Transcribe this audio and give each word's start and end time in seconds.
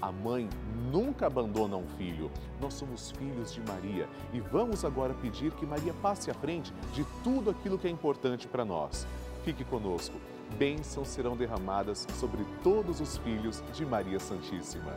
a 0.00 0.12
mãe 0.12 0.48
nunca 0.90 1.26
abandona 1.26 1.76
um 1.76 1.86
filho. 1.96 2.30
Nós 2.60 2.74
somos 2.74 3.10
filhos 3.12 3.52
de 3.52 3.60
Maria 3.60 4.08
e 4.32 4.40
vamos 4.40 4.84
agora 4.84 5.14
pedir 5.14 5.52
que 5.52 5.66
Maria 5.66 5.94
passe 6.02 6.30
à 6.30 6.34
frente 6.34 6.72
de 6.92 7.04
tudo 7.22 7.50
aquilo 7.50 7.78
que 7.78 7.86
é 7.86 7.90
importante 7.90 8.46
para 8.46 8.64
nós. 8.64 9.06
Fique 9.44 9.64
conosco. 9.64 10.16
Bênçãos 10.58 11.08
serão 11.08 11.36
derramadas 11.36 12.06
sobre 12.18 12.44
todos 12.62 13.00
os 13.00 13.16
filhos 13.18 13.62
de 13.72 13.84
Maria 13.84 14.20
Santíssima. 14.20 14.96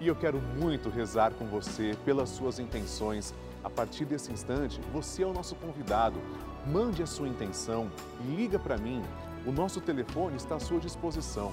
E 0.00 0.06
eu 0.06 0.16
quero 0.16 0.40
muito 0.58 0.88
rezar 0.88 1.32
com 1.34 1.46
você 1.46 1.96
pelas 2.04 2.30
suas 2.30 2.58
intenções. 2.58 3.34
A 3.62 3.68
partir 3.68 4.06
desse 4.06 4.32
instante, 4.32 4.80
você 4.92 5.22
é 5.22 5.26
o 5.26 5.32
nosso 5.32 5.54
convidado. 5.56 6.18
Mande 6.66 7.02
a 7.02 7.06
sua 7.06 7.28
intenção, 7.28 7.90
liga 8.26 8.58
para 8.58 8.78
mim. 8.78 9.02
O 9.46 9.52
nosso 9.52 9.80
telefone 9.80 10.36
está 10.36 10.56
à 10.56 10.60
sua 10.60 10.78
disposição. 10.78 11.52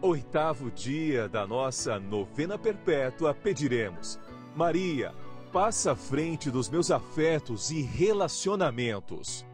oitavo 0.00 0.70
dia 0.70 1.28
da 1.28 1.46
nossa 1.46 1.98
novena 1.98 2.58
perpétua, 2.58 3.34
pediremos: 3.34 4.18
Maria, 4.54 5.14
passa 5.52 5.92
à 5.92 5.96
frente 5.96 6.50
dos 6.50 6.68
meus 6.68 6.90
afetos 6.90 7.70
e 7.70 7.80
relacionamentos. 7.80 9.44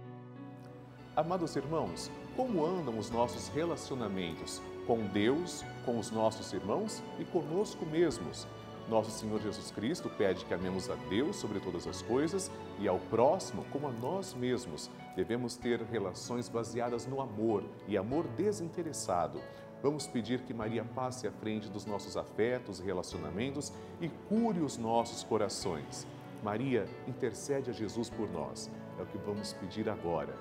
Amados 1.14 1.54
irmãos, 1.56 2.10
como 2.36 2.64
andam 2.64 2.98
os 2.98 3.10
nossos 3.10 3.48
relacionamentos 3.48 4.60
com 4.86 5.06
Deus, 5.06 5.64
com 5.84 5.98
os 5.98 6.10
nossos 6.10 6.52
irmãos 6.52 7.02
e 7.18 7.24
conosco 7.24 7.84
mesmos? 7.86 8.46
Nosso 8.88 9.10
Senhor 9.12 9.40
Jesus 9.40 9.70
Cristo 9.70 10.10
pede 10.10 10.44
que 10.44 10.52
amemos 10.52 10.90
a 10.90 10.94
Deus 11.08 11.36
sobre 11.36 11.60
todas 11.60 11.86
as 11.86 12.02
coisas 12.02 12.50
e 12.80 12.88
ao 12.88 12.98
próximo 12.98 13.64
como 13.70 13.86
a 13.86 13.92
nós 13.92 14.34
mesmos. 14.34 14.90
Devemos 15.14 15.56
ter 15.56 15.80
relações 15.82 16.48
baseadas 16.48 17.06
no 17.06 17.20
amor 17.20 17.62
e 17.86 17.96
amor 17.96 18.26
desinteressado. 18.36 19.40
Vamos 19.82 20.06
pedir 20.06 20.42
que 20.42 20.54
Maria 20.54 20.84
passe 20.84 21.26
à 21.26 21.32
frente 21.32 21.68
dos 21.68 21.84
nossos 21.84 22.16
afetos 22.16 22.78
e 22.78 22.84
relacionamentos 22.84 23.72
e 24.00 24.08
cure 24.28 24.60
os 24.60 24.78
nossos 24.78 25.24
corações. 25.24 26.06
Maria, 26.40 26.86
intercede 27.08 27.68
a 27.68 27.72
Jesus 27.72 28.08
por 28.08 28.30
nós. 28.30 28.70
É 28.98 29.02
o 29.02 29.06
que 29.06 29.18
vamos 29.18 29.52
pedir 29.54 29.88
agora. 29.88 30.34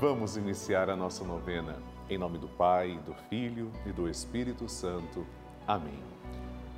Vamos 0.00 0.36
iniciar 0.36 0.90
a 0.90 0.96
nossa 0.96 1.22
novena. 1.24 1.80
Em 2.10 2.18
nome 2.18 2.36
do 2.36 2.48
Pai, 2.48 3.00
do 3.06 3.14
Filho 3.30 3.70
e 3.86 3.92
do 3.92 4.08
Espírito 4.08 4.68
Santo. 4.68 5.24
Amém. 5.64 6.02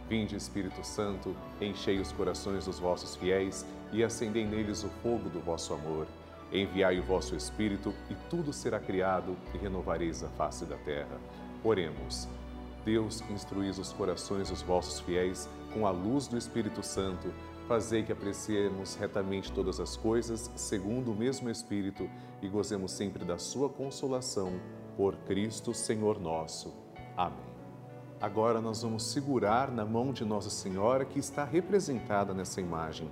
Vinde, 0.09 0.37
Espírito 0.37 0.85
Santo, 0.87 1.35
enchei 1.61 1.99
os 1.99 2.13
corações 2.13 2.67
dos 2.67 2.79
vossos 2.79 3.17
fiéis 3.17 3.67
e 3.91 4.05
acendei 4.05 4.47
neles 4.47 4.85
o 4.85 4.89
fogo 5.03 5.31
do 5.31 5.41
vosso 5.41 5.73
amor. 5.73 6.07
Enviai 6.53 6.99
o 6.99 7.03
vosso 7.03 7.35
Espírito 7.35 7.93
e 8.09 8.15
tudo 8.31 8.53
será 8.53 8.79
criado 8.79 9.37
e 9.53 9.59
renovareis 9.59 10.23
a 10.23 10.29
face 10.29 10.65
da 10.65 10.77
terra. 10.77 11.19
Oremos. 11.65 12.29
Deus, 12.85 13.21
instruís 13.31 13.79
os 13.79 13.93
corações 13.93 14.49
dos 14.49 14.63
vossos 14.63 15.01
fiéis 15.01 15.49
com 15.75 15.87
a 15.87 15.91
luz 15.91 16.29
do 16.29 16.39
Espírito 16.39 16.83
Santo. 16.85 17.33
Fazei 17.67 18.05
que 18.05 18.13
apreciemos 18.13 18.95
retamente 18.95 19.51
todas 19.51 19.81
as 19.81 19.97
coisas, 19.97 20.51
segundo 20.55 21.11
o 21.11 21.17
mesmo 21.17 21.51
Espírito, 21.51 22.09
e 22.41 22.49
gozemos 22.49 22.93
sempre 22.93 23.25
da 23.25 23.39
sua 23.39 23.69
consolação. 23.69 24.53
Por 24.97 25.17
Cristo, 25.17 25.75
Senhor 25.75 26.21
nosso. 26.21 26.73
Amém. 27.17 27.47
Agora 28.21 28.61
nós 28.61 28.83
vamos 28.83 29.03
segurar 29.03 29.71
na 29.71 29.85
mão 29.85 30.13
de 30.13 30.25
Nossa 30.25 30.49
Senhora 30.49 31.05
que 31.05 31.19
está 31.19 31.45
representada 31.45 32.33
nessa 32.33 32.61
imagem. 32.61 33.11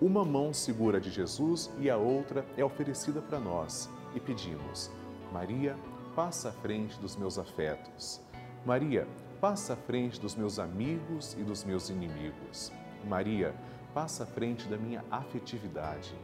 Uma 0.00 0.24
mão 0.24 0.52
segura 0.52 1.00
de 1.00 1.08
Jesus 1.08 1.70
e 1.78 1.88
a 1.88 1.96
outra 1.96 2.44
é 2.56 2.64
oferecida 2.64 3.22
para 3.22 3.38
nós. 3.38 3.88
E 4.14 4.20
pedimos: 4.20 4.90
Maria, 5.32 5.76
passa 6.16 6.48
à 6.48 6.52
frente 6.52 6.98
dos 6.98 7.16
meus 7.16 7.38
afetos. 7.38 8.20
Maria, 8.66 9.06
passa 9.40 9.74
à 9.74 9.76
frente 9.76 10.20
dos 10.20 10.34
meus 10.34 10.58
amigos 10.58 11.34
e 11.38 11.44
dos 11.44 11.62
meus 11.64 11.90
inimigos. 11.90 12.72
Maria, 13.06 13.54
passa 13.92 14.24
à 14.24 14.26
frente 14.26 14.66
da 14.66 14.76
minha 14.76 15.04
afetividade. 15.10 16.14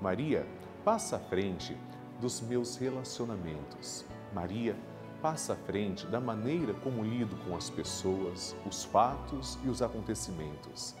Maria, 0.00 0.46
passa 0.82 1.16
à 1.16 1.18
frente 1.18 1.76
dos 2.20 2.40
meus 2.40 2.76
relacionamentos. 2.76 4.04
Maria, 4.32 4.74
passa 5.20 5.52
à 5.52 5.56
frente 5.56 6.06
da 6.06 6.20
maneira 6.20 6.72
como 6.72 7.04
lido 7.04 7.36
com 7.44 7.54
as 7.54 7.68
pessoas, 7.68 8.56
os 8.66 8.84
fatos 8.84 9.58
e 9.62 9.68
os 9.68 9.82
acontecimentos. 9.82 10.94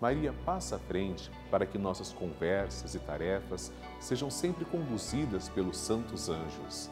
Maria 0.00 0.32
passa 0.44 0.76
à 0.76 0.78
frente 0.78 1.28
para 1.50 1.66
que 1.66 1.76
nossas 1.76 2.12
conversas 2.12 2.94
e 2.94 3.00
tarefas 3.00 3.72
sejam 3.98 4.30
sempre 4.30 4.64
conduzidas 4.64 5.48
pelos 5.48 5.76
santos 5.76 6.28
anjos. 6.28 6.88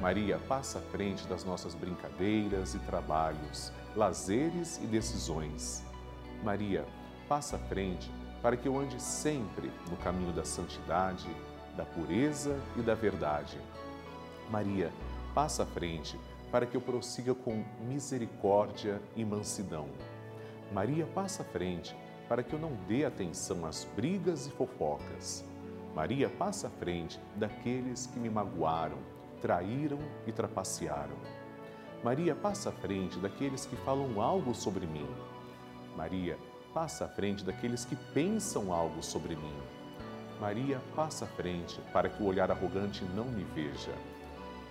Maria 0.00 0.38
passa 0.48 0.78
à 0.78 0.82
frente 0.82 1.26
das 1.26 1.44
nossas 1.44 1.74
brincadeiras 1.74 2.74
e 2.74 2.78
trabalhos, 2.78 3.70
lazeres 3.94 4.78
e 4.82 4.86
decisões. 4.86 5.84
Maria 6.42 6.86
passa 7.28 7.56
à 7.56 7.58
frente 7.58 8.10
para 8.40 8.56
que 8.56 8.66
eu 8.66 8.78
ande 8.78 9.00
sempre 9.02 9.70
no 9.90 9.96
caminho 9.98 10.32
da 10.32 10.44
santidade, 10.44 11.28
da 11.76 11.84
pureza 11.84 12.58
e 12.74 12.80
da 12.80 12.94
verdade. 12.94 13.58
Maria 14.48 14.90
passa 15.34 15.64
à 15.64 15.66
frente 15.66 16.18
para 16.50 16.64
que 16.64 16.74
eu 16.74 16.80
prossiga 16.80 17.34
com 17.34 17.62
misericórdia 17.86 18.98
e 19.14 19.26
mansidão. 19.26 19.88
Maria 20.72 21.06
passa 21.06 21.42
à 21.42 21.44
frente 21.44 21.94
para 22.30 22.44
que 22.44 22.52
eu 22.52 22.60
não 22.60 22.72
dê 22.86 23.04
atenção 23.04 23.66
às 23.66 23.84
brigas 23.96 24.46
e 24.46 24.52
fofocas. 24.52 25.44
Maria 25.96 26.28
passa 26.28 26.68
à 26.68 26.70
frente 26.70 27.18
daqueles 27.34 28.06
que 28.06 28.20
me 28.20 28.30
magoaram, 28.30 28.98
traíram 29.42 29.98
e 30.28 30.30
trapacearam. 30.30 31.16
Maria 32.04 32.36
passa 32.36 32.68
à 32.68 32.72
frente 32.72 33.18
daqueles 33.18 33.66
que 33.66 33.74
falam 33.78 34.22
algo 34.22 34.54
sobre 34.54 34.86
mim. 34.86 35.08
Maria 35.96 36.38
passa 36.72 37.06
à 37.06 37.08
frente 37.08 37.44
daqueles 37.44 37.84
que 37.84 37.96
pensam 38.14 38.72
algo 38.72 39.02
sobre 39.02 39.34
mim. 39.34 39.56
Maria 40.40 40.80
passa 40.94 41.24
à 41.24 41.28
frente 41.28 41.80
para 41.92 42.08
que 42.08 42.22
o 42.22 42.26
olhar 42.26 42.48
arrogante 42.48 43.04
não 43.06 43.24
me 43.24 43.42
veja. 43.42 43.92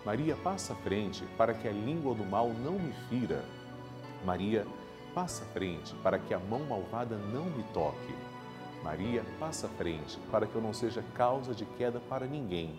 Maria 0.06 0.38
passa 0.38 0.72
à 0.72 0.76
frente 0.78 1.26
para 1.38 1.54
que 1.54 1.68
a 1.68 1.74
língua 1.74 2.16
do 2.16 2.26
mal 2.26 2.48
não 2.54 2.80
me 2.80 2.94
fira. 3.10 3.44
Maria 4.26 4.66
passa 5.14 5.46
frente 5.46 5.94
para 6.04 6.20
que 6.20 6.34
a 6.34 6.40
mão 6.40 6.62
malvada 6.62 7.16
não 7.16 7.46
me 7.46 7.64
toque. 7.74 8.16
Maria 8.84 9.26
passa 9.40 9.68
frente 9.68 10.18
para 10.32 10.48
que 10.48 10.56
eu 10.56 10.62
não 10.62 10.74
seja 10.74 11.04
causa 11.16 11.54
de 11.54 11.66
queda 11.66 12.00
para 12.00 12.26
ninguém. 12.26 12.76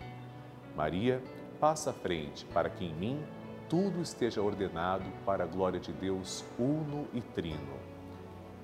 Maria 0.75 1.21
passa 1.59 1.93
frente 1.93 2.45
para 2.45 2.69
que 2.69 2.85
em 2.85 2.93
mim 2.93 3.23
tudo 3.69 4.01
esteja 4.01 4.41
ordenado 4.41 5.05
para 5.25 5.43
a 5.43 5.47
glória 5.47 5.79
de 5.79 5.93
Deus 5.93 6.43
uno 6.57 7.07
e 7.13 7.21
trino. 7.21 7.77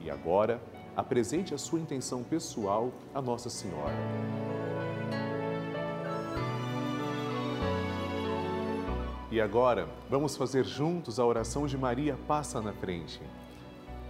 E 0.02 0.10
agora, 0.10 0.62
apresente 0.96 1.54
a 1.54 1.58
sua 1.58 1.80
intenção 1.80 2.24
pessoal 2.24 2.92
a 3.14 3.22
Nossa 3.22 3.50
Senhora. 3.50 3.96
E 9.30 9.42
agora, 9.42 9.88
vamos 10.10 10.36
fazer 10.36 10.66
juntos 10.66 11.20
a 11.20 11.26
oração 11.26 11.68
de 11.68 11.78
Maria 11.78 12.18
Passa 12.28 12.62
na 12.62 12.74
Frente. 12.74 13.22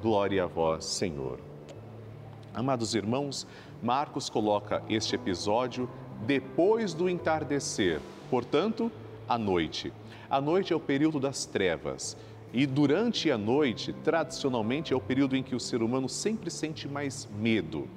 Glória 0.00 0.44
a 0.44 0.46
vós, 0.46 0.84
Senhor. 0.84 1.40
Amados 2.54 2.94
irmãos, 2.94 3.48
Marcos 3.82 4.30
coloca 4.30 4.80
este 4.88 5.16
episódio 5.16 5.90
depois 6.24 6.94
do 6.94 7.08
entardecer, 7.08 8.00
portanto, 8.30 8.92
à 9.28 9.36
noite. 9.36 9.92
A 10.30 10.40
noite 10.40 10.72
é 10.72 10.76
o 10.76 10.80
período 10.80 11.18
das 11.18 11.46
trevas. 11.46 12.16
E 12.52 12.64
durante 12.64 13.28
a 13.28 13.36
noite, 13.36 13.92
tradicionalmente, 13.92 14.92
é 14.92 14.96
o 14.96 15.00
período 15.00 15.34
em 15.34 15.42
que 15.42 15.56
o 15.56 15.60
ser 15.60 15.82
humano 15.82 16.08
sempre 16.08 16.48
sente 16.48 16.86
mais 16.86 17.28
medo. 17.36 17.88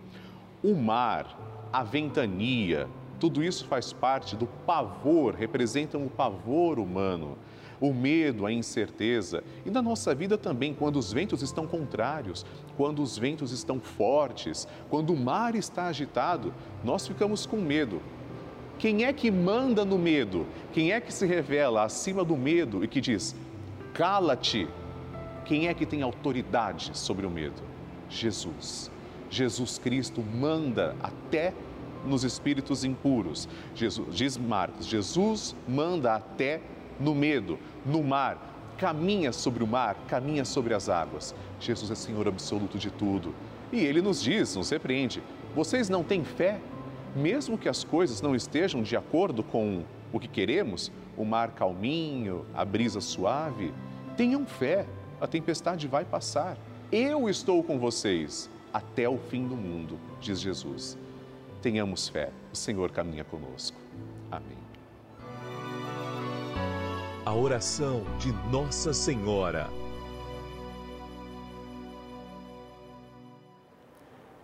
O 0.63 0.73
mar, 0.73 1.67
a 1.71 1.83
ventania, 1.83 2.87
tudo 3.19 3.43
isso 3.43 3.67
faz 3.67 3.93
parte 3.93 4.35
do 4.35 4.47
pavor, 4.65 5.35
representam 5.35 6.03
o 6.03 6.09
pavor 6.09 6.79
humano 6.79 7.37
o 7.81 7.91
medo, 7.91 8.45
a 8.45 8.51
incerteza. 8.51 9.43
E 9.65 9.71
na 9.71 9.81
nossa 9.81 10.13
vida 10.13 10.37
também, 10.37 10.73
quando 10.73 10.97
os 10.97 11.11
ventos 11.11 11.41
estão 11.41 11.65
contrários, 11.65 12.45
quando 12.77 13.01
os 13.01 13.17
ventos 13.17 13.51
estão 13.51 13.79
fortes, 13.79 14.67
quando 14.89 15.11
o 15.11 15.17
mar 15.17 15.55
está 15.55 15.87
agitado, 15.87 16.53
nós 16.83 17.07
ficamos 17.07 17.45
com 17.47 17.57
medo. 17.57 17.99
Quem 18.77 19.03
é 19.03 19.11
que 19.11 19.29
manda 19.29 19.83
no 19.83 19.97
medo? 19.97 20.45
Quem 20.71 20.91
é 20.91 21.01
que 21.01 21.13
se 21.13 21.25
revela 21.25 21.83
acima 21.83 22.23
do 22.23 22.37
medo 22.37 22.83
e 22.83 22.87
que 22.87 23.01
diz: 23.01 23.35
cala-te? 23.93 24.67
Quem 25.43 25.67
é 25.67 25.73
que 25.73 25.85
tem 25.85 26.01
autoridade 26.01 26.97
sobre 26.97 27.25
o 27.25 27.29
medo? 27.29 27.61
Jesus. 28.09 28.91
Jesus 29.29 29.77
Cristo 29.77 30.21
manda 30.21 30.95
até 31.01 31.53
nos 32.05 32.23
espíritos 32.23 32.83
impuros. 32.83 33.47
Jesus, 33.75 34.15
diz 34.15 34.37
Marcos, 34.37 34.85
Jesus 34.85 35.55
manda 35.67 36.15
até 36.15 36.61
no 37.01 37.15
medo, 37.15 37.57
no 37.85 38.03
mar, 38.03 38.51
caminha 38.77 39.31
sobre 39.31 39.63
o 39.63 39.67
mar, 39.67 39.95
caminha 40.07 40.45
sobre 40.45 40.73
as 40.73 40.87
águas. 40.87 41.35
Jesus 41.59 41.91
é 41.91 41.95
Senhor 41.95 42.27
absoluto 42.27 42.77
de 42.77 42.91
tudo. 42.91 43.33
E 43.71 43.79
ele 43.79 44.01
nos 44.01 44.21
diz, 44.21 44.55
nos 44.55 44.69
repreende: 44.69 45.21
vocês 45.55 45.89
não 45.89 46.03
têm 46.03 46.23
fé? 46.23 46.59
Mesmo 47.15 47.57
que 47.57 47.67
as 47.67 47.83
coisas 47.83 48.21
não 48.21 48.35
estejam 48.35 48.81
de 48.81 48.95
acordo 48.95 49.43
com 49.43 49.83
o 50.13 50.19
que 50.19 50.27
queremos, 50.27 50.91
o 51.17 51.25
mar 51.25 51.51
calminho, 51.51 52.45
a 52.53 52.63
brisa 52.63 53.01
suave, 53.01 53.73
tenham 54.15 54.45
fé, 54.45 54.85
a 55.19 55.27
tempestade 55.27 55.87
vai 55.87 56.05
passar. 56.05 56.57
Eu 56.91 57.29
estou 57.29 57.63
com 57.63 57.77
vocês 57.77 58.49
até 58.73 59.09
o 59.09 59.17
fim 59.17 59.45
do 59.45 59.55
mundo, 59.55 59.99
diz 60.21 60.39
Jesus. 60.39 60.97
Tenhamos 61.61 62.07
fé, 62.07 62.31
o 62.51 62.55
Senhor 62.55 62.91
caminha 62.91 63.23
conosco. 63.23 63.77
Amém 64.31 64.60
a 67.31 67.33
oração 67.33 68.03
de 68.19 68.29
Nossa 68.51 68.91
Senhora. 68.91 69.69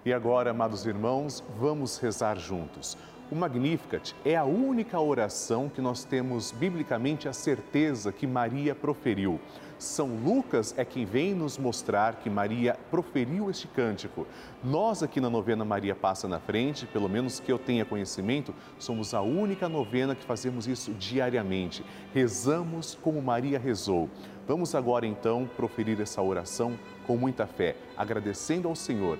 E 0.06 0.14
agora, 0.14 0.52
amados 0.52 0.86
irmãos, 0.86 1.44
vamos 1.60 1.98
rezar 1.98 2.40
juntos. 2.40 2.98
O 3.30 3.36
Magnificat 3.36 4.16
é 4.24 4.38
a 4.38 4.46
única 4.46 4.98
oração 5.02 5.68
que 5.68 5.82
nós 5.82 6.06
temos 6.06 6.54
biblicamente 6.54 7.28
a 7.28 7.34
certeza 7.34 8.10
que 8.10 8.26
Maria 8.26 8.74
proferiu. 8.74 9.38
São 9.78 10.08
Lucas 10.24 10.74
é 10.78 10.86
quem 10.86 11.04
vem 11.04 11.36
nos 11.36 11.58
mostrar 11.58 12.16
que 12.16 12.30
Maria 12.30 12.80
proferiu 12.90 13.50
este 13.50 13.68
cântico. 13.68 14.26
Nós 14.64 15.04
aqui 15.04 15.20
na 15.20 15.30
novena 15.30 15.66
Maria 15.66 15.94
Passa 15.94 16.26
na 16.26 16.40
Frente, 16.40 16.86
pelo 16.86 17.10
menos 17.10 17.42
que 17.42 17.52
eu 17.52 17.60
tenha 17.60 17.84
conhecimento, 17.84 18.56
somos 18.80 19.14
a 19.14 19.22
única 19.22 19.68
novena 19.68 20.16
que 20.16 20.24
fazemos 20.24 20.66
isso 20.66 20.94
diariamente. 20.94 21.84
Rezamos 22.14 22.98
como 23.02 23.22
Maria 23.22 23.60
rezou. 23.60 24.10
Vamos 24.48 24.74
agora 24.74 25.06
então 25.06 25.50
proferir 25.58 26.00
essa 26.00 26.22
oração 26.22 26.80
com 27.06 27.18
muita 27.18 27.46
fé, 27.46 27.76
agradecendo 27.98 28.70
ao 28.70 28.76
Senhor 28.76 29.20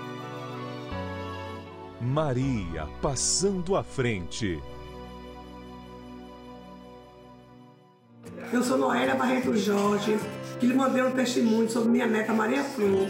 Maria 2.01 2.87
passando 2.99 3.75
à 3.75 3.83
frente. 3.83 4.59
Eu 8.51 8.63
sou 8.63 8.75
Noélia 8.75 9.13
Barreto 9.13 9.55
Jorge, 9.55 10.17
que 10.59 10.65
lhe 10.65 10.73
mandei 10.73 11.03
um 11.03 11.11
testemunho 11.11 11.69
sobre 11.69 11.89
minha 11.89 12.07
neta 12.07 12.33
Maria 12.33 12.63
Flor, 12.63 13.07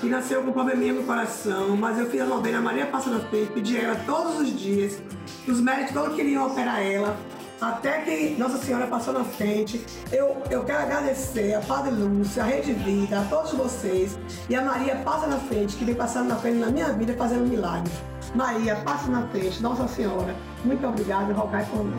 que 0.00 0.08
nasceu 0.08 0.42
com 0.42 0.50
um 0.50 0.52
probleminha 0.52 0.92
no 0.92 1.04
coração, 1.04 1.76
mas 1.76 1.96
eu 1.96 2.10
fiz 2.10 2.20
a 2.22 2.26
novena 2.26 2.60
Maria 2.60 2.86
Passando 2.86 3.18
à 3.18 3.20
Frente, 3.20 3.52
pedi 3.52 3.78
a 3.78 3.82
ela 3.82 3.96
todos 4.04 4.40
os 4.40 4.58
dias. 4.58 5.00
Os 5.46 5.60
médicos 5.60 5.94
não 5.94 6.14
queriam 6.14 6.46
operar 6.46 6.82
ela, 6.82 7.16
até 7.68 8.02
que 8.02 8.36
Nossa 8.38 8.58
Senhora 8.58 8.86
passou 8.86 9.14
na 9.14 9.24
frente. 9.24 9.84
Eu, 10.12 10.42
eu 10.50 10.64
quero 10.64 10.82
agradecer 10.82 11.54
a 11.54 11.60
Padre 11.60 11.92
Lúcia, 11.92 12.42
a 12.42 12.46
Rede 12.46 12.72
Vida, 12.72 13.20
a 13.20 13.24
todos 13.24 13.52
vocês 13.52 14.18
e 14.48 14.54
a 14.54 14.62
Maria 14.62 14.96
Passa 14.96 15.26
na 15.26 15.38
Frente, 15.38 15.76
que 15.76 15.84
vem 15.84 15.94
passando 15.94 16.28
na 16.28 16.36
frente 16.36 16.58
na 16.58 16.68
minha 16.68 16.92
vida 16.92 17.14
fazendo 17.14 17.48
milagres. 17.48 17.92
Maria, 18.34 18.76
passa 18.76 19.08
na 19.10 19.26
frente, 19.28 19.62
Nossa 19.62 19.88
Senhora. 19.88 20.34
Muito 20.64 20.86
obrigada, 20.86 21.32
rogai 21.32 21.64
por 21.66 21.84
mim. 21.84 21.94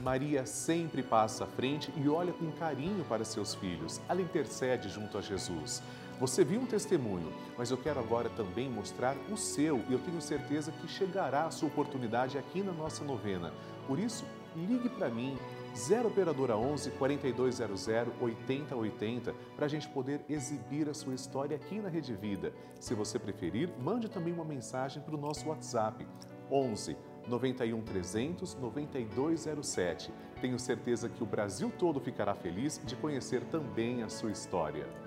Maria 0.00 0.44
sempre 0.44 1.02
passa 1.02 1.44
à 1.44 1.46
frente 1.46 1.92
e 1.96 2.08
olha 2.08 2.32
com 2.32 2.50
carinho 2.52 3.04
para 3.04 3.24
seus 3.24 3.54
filhos. 3.54 4.00
Ela 4.08 4.20
intercede 4.20 4.88
junto 4.88 5.16
a 5.16 5.20
Jesus. 5.20 5.82
Você 6.22 6.44
viu 6.44 6.60
um 6.60 6.66
testemunho, 6.66 7.32
mas 7.58 7.72
eu 7.72 7.76
quero 7.76 7.98
agora 7.98 8.30
também 8.30 8.70
mostrar 8.70 9.16
o 9.28 9.36
seu 9.36 9.82
e 9.88 9.92
eu 9.92 9.98
tenho 9.98 10.20
certeza 10.20 10.70
que 10.70 10.86
chegará 10.86 11.46
a 11.46 11.50
sua 11.50 11.66
oportunidade 11.66 12.38
aqui 12.38 12.62
na 12.62 12.70
nossa 12.70 13.02
novena. 13.02 13.52
Por 13.88 13.98
isso, 13.98 14.24
ligue 14.54 14.88
para 14.88 15.08
mim, 15.08 15.36
0 15.74 16.06
Operadora 16.06 16.56
11 16.56 16.92
4200 16.92 17.88
8080 18.20 19.34
para 19.56 19.66
a 19.66 19.68
gente 19.68 19.88
poder 19.88 20.24
exibir 20.28 20.88
a 20.88 20.94
sua 20.94 21.12
história 21.12 21.56
aqui 21.56 21.80
na 21.80 21.88
Rede 21.88 22.14
Vida. 22.14 22.52
Se 22.78 22.94
você 22.94 23.18
preferir, 23.18 23.68
mande 23.80 24.08
também 24.08 24.32
uma 24.32 24.44
mensagem 24.44 25.02
para 25.02 25.16
o 25.16 25.20
nosso 25.20 25.48
WhatsApp 25.48 26.06
11 26.48 26.96
91 27.26 27.82
300 27.82 28.54
9207. 28.54 30.12
Tenho 30.40 30.56
certeza 30.60 31.08
que 31.08 31.24
o 31.24 31.26
Brasil 31.26 31.72
todo 31.76 31.98
ficará 31.98 32.32
feliz 32.32 32.80
de 32.84 32.94
conhecer 32.94 33.42
também 33.46 34.04
a 34.04 34.08
sua 34.08 34.30
história. 34.30 35.01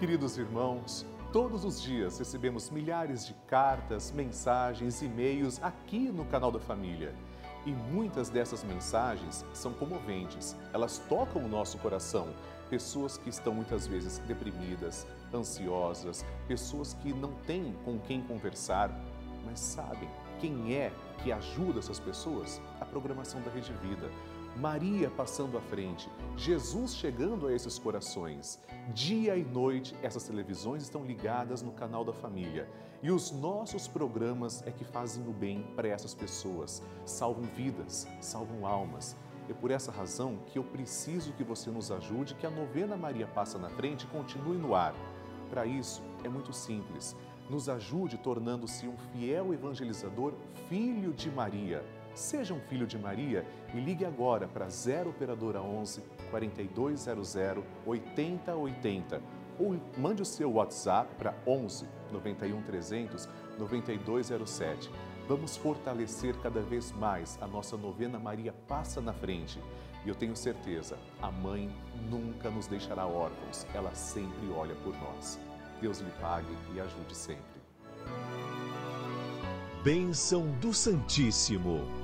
Queridos 0.00 0.36
irmãos, 0.36 1.06
todos 1.32 1.64
os 1.64 1.80
dias 1.80 2.18
recebemos 2.18 2.68
milhares 2.68 3.24
de 3.24 3.32
cartas, 3.46 4.10
mensagens, 4.10 5.00
e-mails 5.02 5.62
aqui 5.62 6.10
no 6.10 6.24
canal 6.24 6.50
da 6.50 6.58
Família. 6.58 7.14
E 7.64 7.70
muitas 7.70 8.28
dessas 8.28 8.64
mensagens 8.64 9.46
são 9.54 9.72
comoventes, 9.72 10.56
elas 10.72 10.98
tocam 11.08 11.44
o 11.44 11.48
nosso 11.48 11.78
coração. 11.78 12.26
Pessoas 12.68 13.16
que 13.16 13.30
estão 13.30 13.54
muitas 13.54 13.86
vezes 13.86 14.18
deprimidas, 14.18 15.06
ansiosas, 15.32 16.24
pessoas 16.48 16.94
que 16.94 17.12
não 17.12 17.32
têm 17.46 17.72
com 17.84 17.96
quem 18.00 18.20
conversar, 18.20 18.90
mas 19.46 19.60
sabem 19.60 20.08
quem 20.44 20.74
é 20.74 20.92
que 21.22 21.32
ajuda 21.32 21.78
essas 21.78 21.98
pessoas? 21.98 22.60
A 22.80 22.84
programação 22.84 23.40
da 23.40 23.50
Rede 23.50 23.72
Vida. 23.74 24.10
Maria 24.56 25.10
passando 25.10 25.58
à 25.58 25.60
frente, 25.60 26.08
Jesus 26.36 26.94
chegando 26.94 27.48
a 27.48 27.52
esses 27.52 27.76
corações. 27.76 28.60
Dia 28.94 29.36
e 29.36 29.42
noite, 29.42 29.96
essas 30.00 30.22
televisões 30.22 30.84
estão 30.84 31.04
ligadas 31.04 31.60
no 31.60 31.72
canal 31.72 32.04
da 32.04 32.12
família. 32.12 32.68
E 33.02 33.10
os 33.10 33.32
nossos 33.32 33.88
programas 33.88 34.62
é 34.64 34.70
que 34.70 34.84
fazem 34.84 35.26
o 35.26 35.32
bem 35.32 35.66
para 35.74 35.88
essas 35.88 36.14
pessoas, 36.14 36.82
salvam 37.04 37.42
vidas, 37.56 38.06
salvam 38.20 38.64
almas. 38.64 39.16
É 39.48 39.52
por 39.52 39.72
essa 39.72 39.90
razão 39.90 40.38
que 40.46 40.58
eu 40.58 40.62
preciso 40.62 41.32
que 41.32 41.42
você 41.42 41.68
nos 41.68 41.90
ajude, 41.90 42.36
que 42.36 42.46
a 42.46 42.50
novena 42.50 42.96
Maria 42.96 43.26
Passa 43.26 43.58
na 43.58 43.68
Frente 43.68 44.06
continue 44.06 44.56
no 44.56 44.74
ar. 44.74 44.94
Para 45.50 45.66
isso, 45.66 46.00
é 46.22 46.28
muito 46.28 46.52
simples. 46.52 47.16
Nos 47.50 47.68
ajude 47.68 48.18
tornando-se 48.18 48.86
um 48.86 48.96
fiel 49.12 49.52
evangelizador, 49.52 50.32
filho 50.68 51.12
de 51.12 51.28
Maria 51.28 51.84
Seja 52.14 52.54
um 52.54 52.60
filho 52.60 52.86
de 52.86 52.96
Maria 52.96 53.44
e 53.74 53.80
ligue 53.80 54.04
agora 54.04 54.46
para 54.46 54.68
0 54.68 55.10
Operadora 55.10 55.60
11 55.60 56.00
4200 56.30 57.36
8080 57.84 59.20
ou 59.58 59.76
mande 59.96 60.22
o 60.22 60.24
seu 60.24 60.52
WhatsApp 60.52 61.14
para 61.16 61.34
11 61.46 61.86
91 62.12 62.62
300 62.62 63.28
9207. 63.58 64.90
Vamos 65.28 65.56
fortalecer 65.56 66.36
cada 66.40 66.60
vez 66.60 66.92
mais 66.92 67.38
a 67.40 67.46
nossa 67.46 67.76
novena 67.76 68.18
Maria 68.18 68.52
Passa 68.68 69.00
na 69.00 69.12
Frente. 69.12 69.60
E 70.04 70.08
eu 70.08 70.14
tenho 70.14 70.36
certeza, 70.36 70.98
a 71.22 71.30
mãe 71.30 71.74
nunca 72.10 72.50
nos 72.50 72.66
deixará 72.66 73.06
órfãos, 73.06 73.66
ela 73.74 73.94
sempre 73.94 74.50
olha 74.54 74.74
por 74.76 74.94
nós. 74.98 75.40
Deus 75.80 76.00
lhe 76.00 76.10
pague 76.20 76.54
e 76.74 76.80
ajude 76.80 77.16
sempre. 77.16 77.42
Bênção 79.82 80.46
do 80.60 80.74
Santíssimo. 80.74 82.03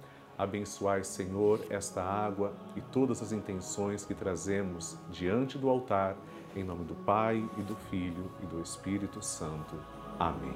Abençoai, 0.37 1.03
Senhor, 1.03 1.59
esta 1.69 2.03
água 2.03 2.53
e 2.75 2.81
todas 2.81 3.21
as 3.21 3.31
intenções 3.31 4.05
que 4.05 4.13
trazemos 4.13 4.97
diante 5.11 5.57
do 5.57 5.69
altar, 5.69 6.15
em 6.55 6.63
nome 6.63 6.83
do 6.83 6.95
Pai 6.95 7.47
e 7.57 7.61
do 7.61 7.75
Filho 7.89 8.31
e 8.41 8.45
do 8.45 8.61
Espírito 8.61 9.21
Santo. 9.23 9.75
Amém. 10.19 10.55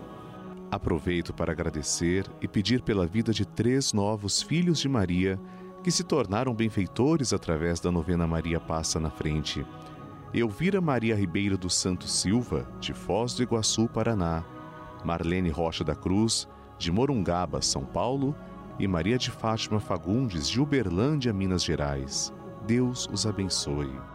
Aproveito 0.72 1.34
para 1.34 1.52
agradecer 1.52 2.26
e 2.42 2.48
pedir 2.48 2.82
pela 2.82 3.06
vida 3.06 3.32
de 3.32 3.46
três 3.46 3.94
novos 3.94 4.42
filhos 4.42 4.80
de 4.80 4.90
Maria 4.90 5.40
que 5.84 5.92
se 5.92 6.04
tornaram 6.04 6.54
benfeitores 6.54 7.32
através 7.32 7.80
da 7.80 7.92
novena 7.92 8.26
Maria 8.26 8.60
Passa 8.60 9.00
na 9.00 9.12
Frente. 9.12 9.66
Elvira 10.34 10.82
Maria 10.82 11.16
Ribeiro 11.16 11.58
dos 11.58 11.76
Santos 11.76 12.12
Silva, 12.12 12.68
de 12.80 12.94
Foz 12.94 13.36
do 13.36 13.44
Iguaçu, 13.44 13.88
Paraná, 13.88 14.44
Marlene 15.04 15.50
Rocha 15.50 15.84
da 15.84 15.96
Cruz, 15.96 16.48
de 16.78 16.92
Morungaba, 16.92 17.62
São 17.62 17.86
Paulo, 17.86 18.36
e 18.80 18.88
Maria 18.88 19.18
de 19.18 19.32
Fátima 19.32 19.80
Fagundes, 19.80 20.50
de 20.50 20.62
Uberlândia, 20.62 21.34
Minas 21.34 21.64
Gerais. 21.64 22.34
Deus 22.66 23.08
os 23.12 23.26
abençoe. 23.26 24.15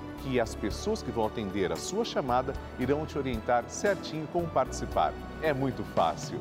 que 0.23 0.39
as 0.39 0.55
pessoas 0.55 1.01
que 1.01 1.11
vão 1.11 1.25
atender 1.25 1.71
a 1.71 1.75
sua 1.75 2.05
chamada 2.05 2.53
irão 2.79 3.05
te 3.05 3.17
orientar 3.17 3.65
certinho 3.67 4.27
como 4.31 4.47
participar. 4.47 5.13
É 5.41 5.53
muito 5.53 5.83
fácil. 5.95 6.39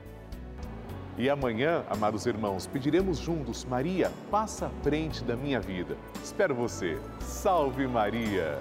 E 1.15 1.29
amanhã, 1.29 1.85
amados 1.89 2.25
irmãos, 2.25 2.65
pediremos 2.67 3.17
juntos: 3.17 3.65
Maria, 3.65 4.11
passa 4.31 4.67
à 4.67 4.69
frente 4.83 5.21
da 5.23 5.35
minha 5.35 5.59
vida. 5.59 5.97
Espero 6.23 6.55
você. 6.55 6.97
Salve 7.19 7.87
Maria! 7.87 8.57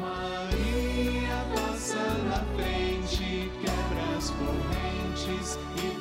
Maria 0.00 1.44
passa 1.54 1.96
na 2.24 2.44
frente, 2.56 3.50
quebra 3.60 4.16
as 4.16 4.30
correntes 4.30 5.58
e 5.82 5.97